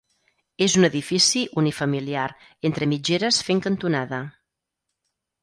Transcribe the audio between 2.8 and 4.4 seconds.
mitgeres fent cantonada.